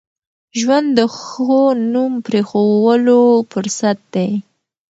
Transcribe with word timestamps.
ژوند 0.59 0.87
د 0.97 0.99
ښو 1.17 1.59
نوم 1.93 2.13
پرېښوولو 2.25 3.19
فرصت 3.51 3.97
دی. 4.13 4.31